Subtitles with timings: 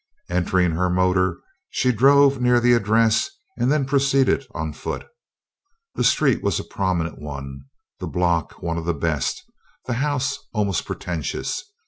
[0.31, 1.37] Entering her motor,
[1.69, 5.05] she drove near the address and then proceeded on foot.
[5.93, 7.65] The street was a prominent one,
[7.99, 9.43] the block one of the best,
[9.85, 11.71] the house almost pretentious.